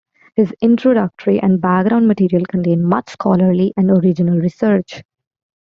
His 0.35 0.51
introductory 0.63 1.39
and 1.39 1.61
background 1.61 2.07
material 2.07 2.43
contain 2.47 2.83
much 2.83 3.11
scholarly 3.11 3.71
and 3.77 3.91
original 3.91 4.39
research. 4.39 5.03